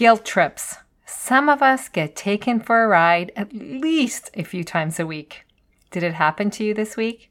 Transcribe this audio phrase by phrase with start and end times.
[0.00, 0.76] Guilt trips.
[1.04, 5.44] Some of us get taken for a ride at least a few times a week.
[5.90, 7.30] Did it happen to you this week?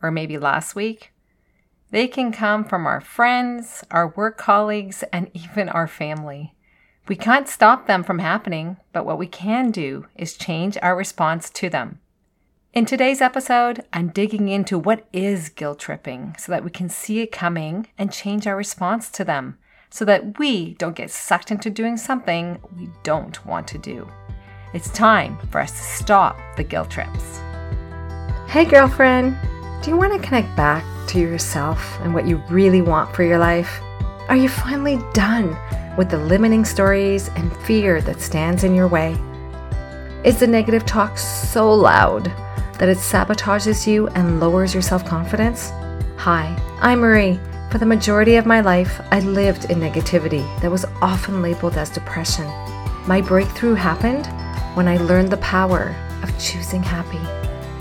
[0.00, 1.12] Or maybe last week?
[1.90, 6.54] They can come from our friends, our work colleagues, and even our family.
[7.08, 11.50] We can't stop them from happening, but what we can do is change our response
[11.50, 11.98] to them.
[12.72, 17.22] In today's episode, I'm digging into what is guilt tripping so that we can see
[17.22, 19.58] it coming and change our response to them
[19.94, 24.08] so that we don't get sucked into doing something we don't want to do.
[24.72, 27.38] It's time for us to stop the guilt trips.
[28.48, 29.36] Hey, girlfriend,
[29.84, 33.38] do you want to connect back to yourself and what you really want for your
[33.38, 33.80] life?
[34.28, 35.56] Are you finally done
[35.96, 39.12] with the limiting stories and fear that stands in your way?
[40.24, 42.24] Is the negative talk so loud
[42.80, 45.70] that it sabotages you and lowers your self confidence?
[46.16, 47.38] Hi, I'm Marie
[47.74, 51.90] for the majority of my life, I lived in negativity that was often labeled as
[51.90, 52.46] depression.
[53.08, 54.26] My breakthrough happened
[54.76, 57.18] when I learned the power of choosing happy.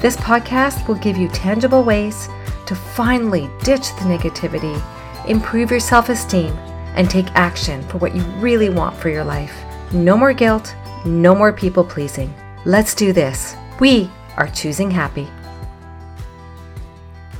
[0.01, 2.27] This podcast will give you tangible ways
[2.65, 4.81] to finally ditch the negativity,
[5.27, 6.53] improve your self esteem,
[6.95, 9.53] and take action for what you really want for your life.
[9.91, 10.73] No more guilt,
[11.05, 12.33] no more people pleasing.
[12.65, 13.55] Let's do this.
[13.79, 15.27] We are choosing happy.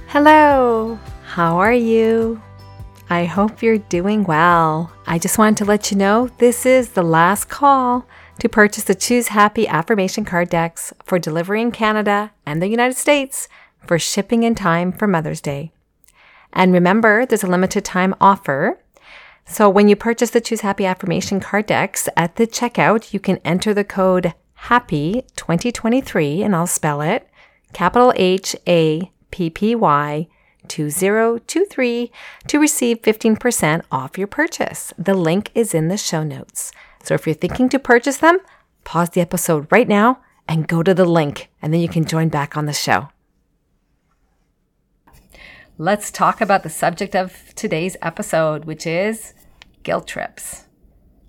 [0.05, 0.99] Hello.
[1.33, 2.39] How are you?
[3.09, 4.93] I hope you're doing well.
[5.07, 8.05] I just wanted to let you know this is the last call
[8.37, 12.97] to purchase the Choose Happy affirmation card decks for delivery in Canada and the United
[12.97, 13.47] States
[13.87, 15.71] for shipping in time for Mother's Day.
[16.53, 18.79] And remember, there's a limited time offer.
[19.47, 23.37] So when you purchase the Choose Happy affirmation card decks at the checkout, you can
[23.37, 24.35] enter the code
[24.67, 27.27] HAPPY 2023 and I'll spell it
[27.73, 30.27] capital H A P P Y
[30.67, 32.11] 2023
[32.47, 34.93] to receive 15% off your purchase.
[34.97, 36.71] The link is in the show notes.
[37.03, 38.39] So if you're thinking to purchase them,
[38.83, 42.29] pause the episode right now and go to the link, and then you can join
[42.29, 43.09] back on the show.
[45.77, 49.33] Let's talk about the subject of today's episode, which is
[49.81, 50.65] guilt trips.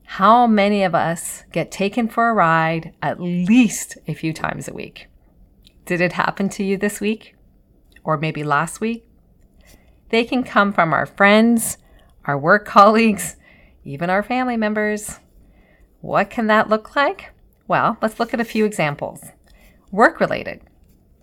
[0.05, 4.75] How many of us get taken for a ride at least a few times a
[4.75, 5.09] week?
[5.87, 7.35] Did it happen to you this week?
[8.05, 9.09] Or maybe last week?
[10.15, 11.77] They can come from our friends,
[12.25, 13.35] our work colleagues,
[13.83, 15.19] even our family members.
[16.03, 17.33] What can that look like?
[17.67, 19.25] Well, let's look at a few examples.
[19.91, 20.61] Work related.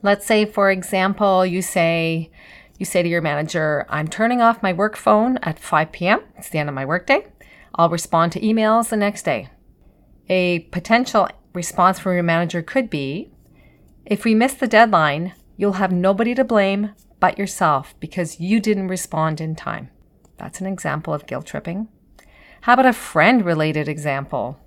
[0.01, 2.31] Let's say, for example, you say,
[2.79, 6.19] you say to your manager, I'm turning off my work phone at 5 p.m.
[6.37, 7.27] It's the end of my workday.
[7.73, 9.47] I'll respond to emails the next day.
[10.27, 13.31] A potential response from your manager could be,
[14.05, 18.89] if we miss the deadline, you'll have nobody to blame but yourself because you didn't
[18.89, 19.89] respond in time.
[20.37, 21.87] That's an example of guilt tripping.
[22.61, 24.59] How about a friend related example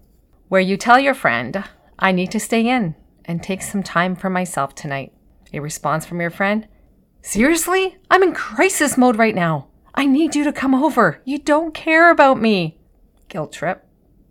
[0.49, 1.63] where you tell your friend,
[1.99, 2.95] I need to stay in
[3.27, 5.13] and take some time for myself tonight?
[5.53, 6.67] A response from your friend,
[7.27, 7.97] Seriously?
[8.11, 9.69] I'm in crisis mode right now.
[9.95, 11.23] I need you to come over.
[11.25, 12.79] You don't care about me.
[13.29, 13.83] Guilt trip.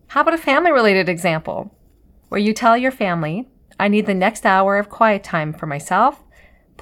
[0.09, 1.75] How about a family related example
[2.29, 6.22] where you tell your family, I need the next hour of quiet time for myself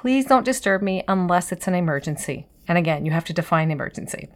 [0.01, 2.47] Please don't disturb me unless it's an emergency.
[2.67, 4.29] And again, you have to define emergency.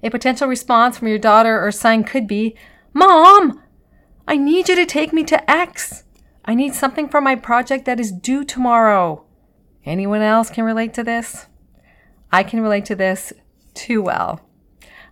[0.00, 2.54] A potential response from your daughter or son could be
[2.94, 3.60] Mom,
[4.28, 6.04] I need you to take me to X.
[6.44, 9.24] I need something for my project that is due tomorrow.
[9.84, 11.46] Anyone else can relate to this?
[12.30, 13.32] I can relate to this
[13.74, 14.40] too well.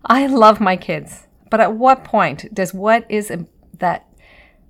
[0.06, 3.32] I love my kids, but at what point does what is
[3.80, 4.06] that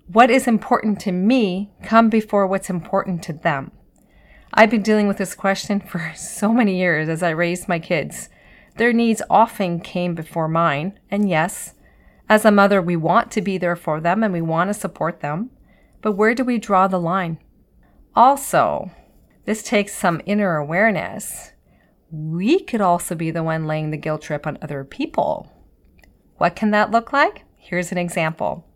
[0.07, 3.71] what is important to me come before what's important to them?
[4.57, 8.29] I've been dealing with this question for so many years as I raised my kids.
[8.77, 11.75] Their needs often came before mine, and yes,
[12.29, 15.21] as a mother, we want to be there for them and we want to support
[15.21, 15.51] them.
[16.01, 17.39] But where do we draw the line?
[18.15, 18.91] Also,
[19.45, 21.53] this takes some inner awareness.
[22.11, 25.53] We could also be the one laying the guilt trip on other people.
[26.37, 27.45] What can that look like?
[27.57, 28.67] Here's an example.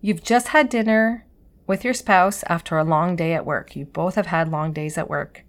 [0.00, 1.26] You've just had dinner
[1.70, 3.76] with your spouse after a long day at work.
[3.76, 5.44] You both have had long days at work.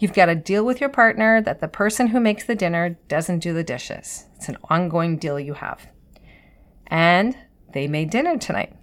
[0.00, 3.38] You've got to deal with your partner that the person who makes the dinner doesn't
[3.38, 4.26] do the dishes.
[4.34, 5.86] It's an ongoing deal you have.
[6.88, 7.36] And
[7.72, 8.74] they made dinner tonight.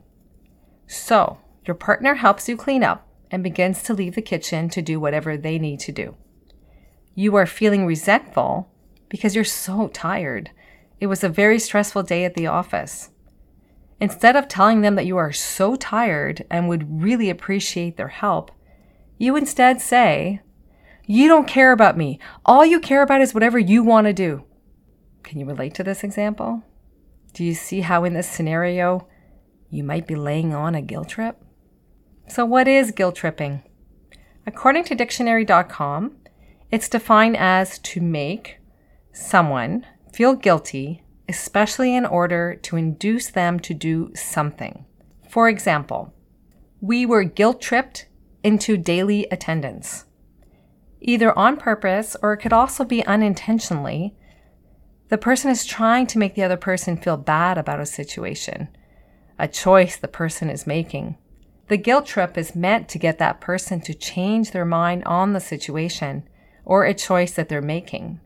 [0.87, 4.97] So, your partner helps you clean up and begins to leave the kitchen to do
[4.97, 6.15] whatever they need to do.
[7.15, 8.71] You are feeling resentful
[9.09, 10.51] because you're so tired.
[11.01, 13.09] It was a very stressful day at the office.
[14.01, 18.51] Instead of telling them that you are so tired and would really appreciate their help,
[19.19, 20.41] you instead say,
[21.05, 22.19] You don't care about me.
[22.43, 24.43] All you care about is whatever you want to do.
[25.21, 26.63] Can you relate to this example?
[27.33, 29.07] Do you see how in this scenario
[29.69, 31.39] you might be laying on a guilt trip?
[32.27, 33.61] So, what is guilt tripping?
[34.47, 36.17] According to dictionary.com,
[36.71, 38.57] it's defined as to make
[39.13, 44.85] someone feel guilty, especially in order to induce them to do something.
[45.29, 46.13] For example,
[46.81, 48.07] we were guilt tripped
[48.43, 50.05] into daily attendance.
[50.99, 54.13] Either on purpose or it could also be unintentionally.
[55.07, 58.67] The person is trying to make the other person feel bad about a situation,
[59.39, 61.17] a choice the person is making.
[61.69, 65.39] The guilt trip is meant to get that person to change their mind on the
[65.39, 66.27] situation
[66.65, 68.19] or a choice that they're making.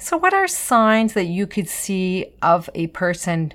[0.00, 3.52] So, what are signs that you could see of a person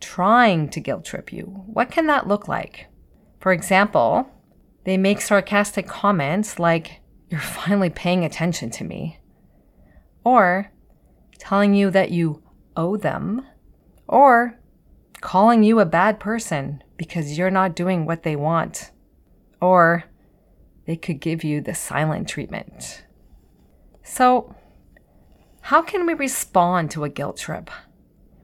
[0.00, 1.64] trying to guilt trip you?
[1.66, 2.86] What can that look like?
[3.40, 4.30] For example,
[4.84, 9.18] they make sarcastic comments like, You're finally paying attention to me.
[10.22, 10.70] Or
[11.38, 12.42] telling you that you
[12.76, 13.44] owe them.
[14.06, 14.60] Or
[15.20, 18.92] calling you a bad person because you're not doing what they want.
[19.60, 20.04] Or
[20.86, 23.04] they could give you the silent treatment.
[24.04, 24.54] So,
[25.64, 27.70] how can we respond to a guilt trip?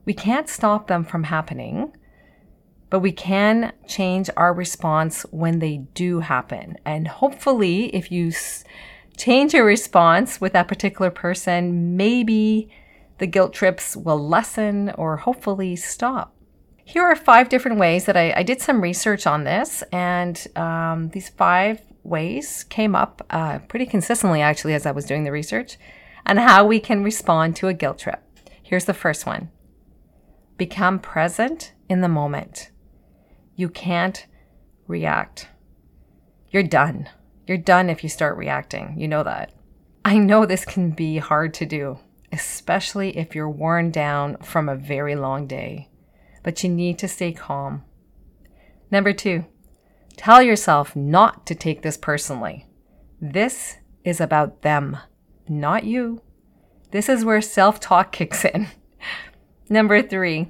[0.05, 1.95] We can't stop them from happening,
[2.89, 6.77] but we can change our response when they do happen.
[6.83, 8.63] And hopefully, if you s-
[9.17, 12.71] change your response with that particular person, maybe
[13.19, 16.33] the guilt trips will lessen or hopefully stop.
[16.83, 21.09] Here are five different ways that I, I did some research on this, and um,
[21.09, 25.77] these five ways came up uh, pretty consistently actually as I was doing the research,
[26.25, 28.21] and how we can respond to a guilt trip.
[28.61, 29.49] Here's the first one
[30.57, 32.69] become present in the moment.
[33.55, 34.25] You can't
[34.87, 35.49] react.
[36.49, 37.09] You're done.
[37.47, 38.95] You're done if you start reacting.
[38.97, 39.53] You know that.
[40.05, 41.99] I know this can be hard to do,
[42.31, 45.91] especially if you're worn down from a very long day
[46.43, 47.83] but you need to stay calm.
[48.89, 49.45] Number two,
[50.17, 52.67] tell yourself not to take this personally.
[53.21, 54.97] This is about them,
[55.51, 56.21] not you.
[56.91, 58.67] This is where self talk kicks in.
[59.69, 60.49] Number three,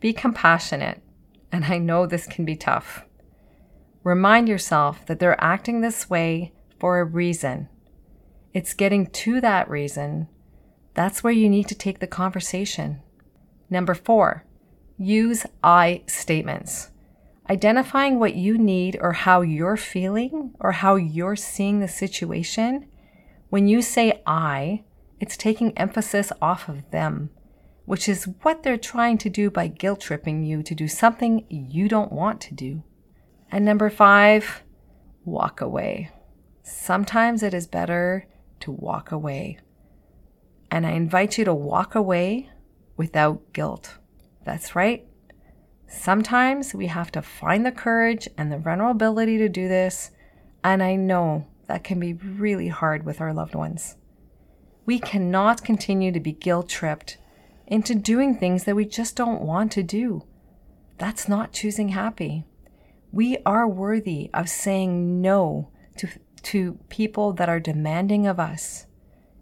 [0.00, 1.02] be compassionate.
[1.50, 3.04] And I know this can be tough.
[4.04, 7.68] Remind yourself that they're acting this way for a reason.
[8.54, 10.28] It's getting to that reason.
[10.94, 13.02] That's where you need to take the conversation.
[13.70, 14.44] Number four,
[15.00, 16.90] Use I statements.
[17.48, 22.88] Identifying what you need or how you're feeling or how you're seeing the situation.
[23.50, 24.84] When you say I,
[25.20, 27.30] it's taking emphasis off of them,
[27.86, 31.88] which is what they're trying to do by guilt tripping you to do something you
[31.88, 32.82] don't want to do.
[33.50, 34.62] And number five,
[35.24, 36.10] walk away.
[36.62, 38.26] Sometimes it is better
[38.60, 39.58] to walk away.
[40.70, 42.50] And I invite you to walk away
[42.98, 43.96] without guilt.
[44.44, 45.06] That's right.
[45.86, 50.10] Sometimes we have to find the courage and the vulnerability to do this,
[50.62, 53.96] and I know that can be really hard with our loved ones.
[54.84, 57.18] We cannot continue to be guilt tripped
[57.66, 60.24] into doing things that we just don't want to do.
[60.96, 62.44] That's not choosing happy.
[63.12, 66.08] We are worthy of saying no to,
[66.44, 68.86] to people that are demanding of us.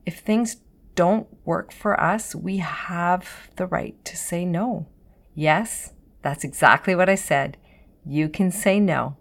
[0.05, 0.57] If things
[0.97, 4.89] don't work for us, we have the right to say no.
[5.35, 5.93] Yes,
[6.23, 7.57] that's exactly what I said.
[8.05, 9.17] You can say no,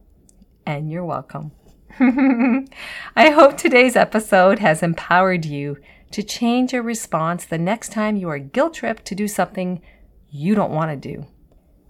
[0.65, 1.51] and you're welcome.
[3.15, 5.77] I hope today's episode has empowered you
[6.11, 9.81] to change your response the next time you are guilt tripped to do something
[10.29, 11.25] you don't want to do.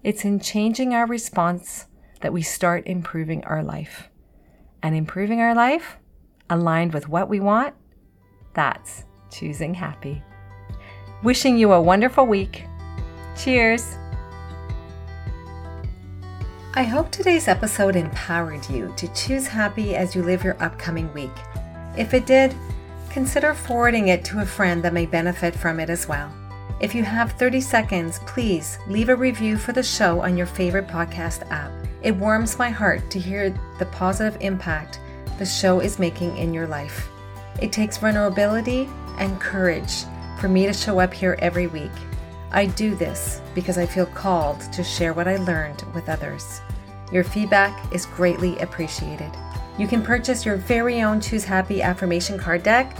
[0.04, 1.86] It's in changing our response
[2.20, 4.08] that we start improving our life.
[4.80, 5.96] And improving our life,
[6.48, 7.74] aligned with what we want,
[8.54, 10.22] that's choosing happy.
[11.24, 12.64] Wishing you a wonderful week.
[13.36, 13.96] Cheers.
[16.76, 21.32] I hope today's episode empowered you to choose happy as you live your upcoming week.
[21.96, 22.54] If it did,
[23.08, 26.30] consider forwarding it to a friend that may benefit from it as well.
[26.78, 30.86] If you have 30 seconds, please leave a review for the show on your favorite
[30.86, 31.72] podcast app.
[32.02, 35.00] It warms my heart to hear the positive impact
[35.38, 37.08] the show is making in your life.
[37.58, 40.04] It takes vulnerability and courage
[40.38, 41.90] for me to show up here every week.
[42.56, 46.62] I do this because I feel called to share what I learned with others.
[47.12, 49.30] Your feedback is greatly appreciated.
[49.78, 52.96] You can purchase your very own Choose Happy affirmation card deck